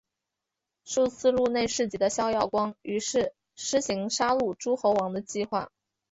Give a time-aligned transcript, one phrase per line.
[0.83, 5.69] 数次入内侍疾的萧遥光于是施行杀戮诸侯王的计划。